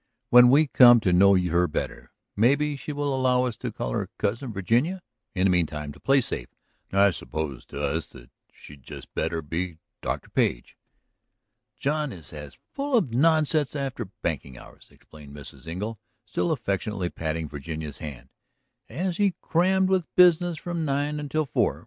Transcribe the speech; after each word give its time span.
When 0.31 0.49
we 0.49 0.65
come 0.65 0.99
to 1.01 1.13
know 1.13 1.35
her 1.37 1.67
better 1.67 2.09
maybe 2.35 2.75
she 2.75 2.91
will 2.91 3.13
allow 3.15 3.43
us 3.43 3.55
to 3.57 3.71
call 3.71 3.91
her 3.91 4.09
Cousin 4.17 4.51
Virginia? 4.51 5.03
In 5.35 5.43
the 5.43 5.51
meantime, 5.51 5.91
to 5.91 5.99
play 5.99 6.21
safe, 6.21 6.47
I 6.91 7.11
suppose 7.11 7.65
that 7.67 7.77
to 8.07 8.23
us 8.23 8.27
she'd 8.51 8.87
better 9.13 9.43
be 9.43 9.67
just 9.73 9.79
Dr. 10.01 10.31
Page?" 10.31 10.75
"John 11.77 12.11
is 12.11 12.33
as 12.33 12.57
full 12.73 12.97
of 12.97 13.13
nonsense 13.13 13.75
after 13.75 14.05
banking 14.23 14.57
hours," 14.57 14.87
explained 14.89 15.35
Mrs. 15.35 15.67
Engle, 15.67 15.99
still 16.25 16.51
affectionately 16.51 17.11
patting 17.11 17.47
Virginia's 17.47 17.99
hand, 17.99 18.29
"as 18.89 19.17
he 19.17 19.27
is 19.27 19.33
crammed 19.39 19.87
with 19.89 20.07
business 20.15 20.57
from 20.57 20.83
nine 20.83 21.19
until 21.19 21.45
four. 21.45 21.79